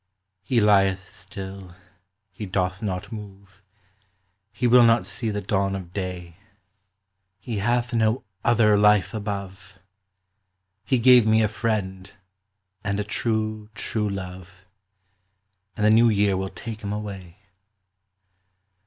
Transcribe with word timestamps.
He 0.41 0.59
lieth 0.59 1.07
still: 1.09 1.75
he 2.31 2.47
doth 2.47 2.81
not 2.81 3.11
move: 3.11 3.61
He 4.51 4.65
will 4.65 4.81
not 4.81 5.05
see 5.05 5.29
the 5.29 5.41
dawn 5.41 5.75
of 5.75 5.93
day. 5.93 6.37
He 7.37 7.57
hath 7.59 7.93
no 7.93 8.23
other 8.43 8.79
life 8.79 9.13
above. 9.13 9.77
He 10.83 10.97
gave 10.97 11.27
me 11.27 11.43
a 11.43 11.47
friend, 11.47 12.11
and 12.83 12.99
a 12.99 13.03
true 13.03 13.69
true 13.75 14.09
love, 14.09 14.65
And 15.77 15.85
the 15.85 15.91
New 15.91 16.09
year 16.09 16.35
will 16.35 16.49
take 16.49 16.83
'em 16.83 16.91
away. 16.93 17.37